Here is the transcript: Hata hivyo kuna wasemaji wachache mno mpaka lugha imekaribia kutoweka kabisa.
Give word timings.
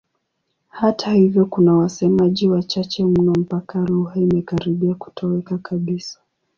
Hata 0.69 1.11
hivyo 1.13 1.45
kuna 1.45 1.73
wasemaji 1.73 2.49
wachache 2.49 3.05
mno 3.05 3.31
mpaka 3.33 3.79
lugha 3.79 4.19
imekaribia 4.19 4.95
kutoweka 4.95 5.57
kabisa. 5.57 6.19